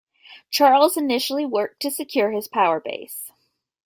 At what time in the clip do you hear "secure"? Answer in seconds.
1.91-2.31